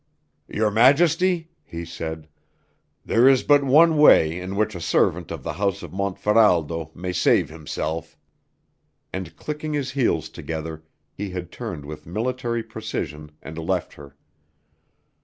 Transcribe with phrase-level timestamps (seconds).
[0.47, 2.27] "Your Majesty," he said,
[3.05, 7.13] "there is but one way in which a servant of the house of Montferaldo may
[7.13, 8.17] save himself."
[9.13, 10.81] And clicking his heels together,
[11.13, 14.15] he had turned with military precision and left her.